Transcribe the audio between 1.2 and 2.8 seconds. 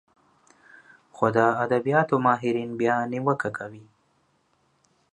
د ادبياتو ماهرين